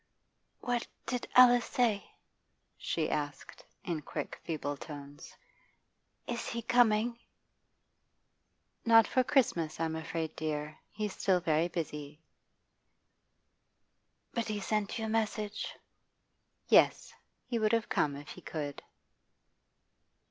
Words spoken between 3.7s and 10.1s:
in quick feeble tones. 'Is he coming?' 'Not for Christmas, I'm